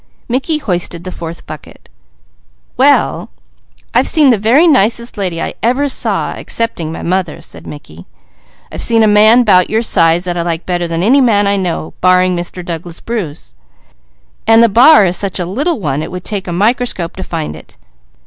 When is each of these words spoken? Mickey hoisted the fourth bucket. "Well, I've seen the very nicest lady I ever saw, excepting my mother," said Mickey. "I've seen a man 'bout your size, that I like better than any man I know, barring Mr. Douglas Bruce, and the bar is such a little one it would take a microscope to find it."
Mickey 0.27 0.57
hoisted 0.57 1.03
the 1.03 1.11
fourth 1.11 1.45
bucket. 1.45 1.87
"Well, 2.75 3.29
I've 3.93 4.07
seen 4.07 4.31
the 4.31 4.37
very 4.39 4.65
nicest 4.65 5.15
lady 5.15 5.39
I 5.39 5.53
ever 5.61 5.87
saw, 5.89 6.31
excepting 6.33 6.91
my 6.91 7.03
mother," 7.03 7.39
said 7.39 7.67
Mickey. 7.67 8.07
"I've 8.71 8.81
seen 8.81 9.03
a 9.03 9.07
man 9.07 9.43
'bout 9.43 9.69
your 9.69 9.83
size, 9.83 10.23
that 10.23 10.39
I 10.39 10.41
like 10.41 10.65
better 10.65 10.87
than 10.87 11.03
any 11.03 11.21
man 11.21 11.45
I 11.45 11.55
know, 11.55 11.93
barring 12.01 12.35
Mr. 12.35 12.65
Douglas 12.65 12.99
Bruce, 12.99 13.53
and 14.47 14.63
the 14.63 14.69
bar 14.69 15.05
is 15.05 15.17
such 15.17 15.37
a 15.37 15.45
little 15.45 15.79
one 15.79 16.01
it 16.01 16.09
would 16.11 16.23
take 16.23 16.47
a 16.47 16.51
microscope 16.51 17.15
to 17.17 17.23
find 17.23 17.55
it." 17.55 17.77